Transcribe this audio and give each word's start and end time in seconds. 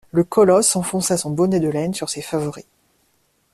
Le 0.11 0.23
colosse 0.23 0.75
enfonça 0.77 1.15
son 1.15 1.29
bonnet 1.29 1.59
de 1.59 1.67
laine 1.69 1.93
sur 1.93 2.09
ses 2.09 2.23
favoris. 2.23 2.65